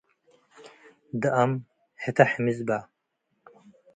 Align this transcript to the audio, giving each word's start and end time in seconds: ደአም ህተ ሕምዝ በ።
ደአም 1.21 1.51
ህተ 2.03 2.17
ሕምዝ 2.31 2.57
በ። 2.67 2.69